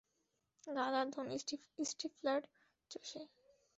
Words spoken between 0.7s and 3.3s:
গাধার ধোন স্টিফলার চোষে!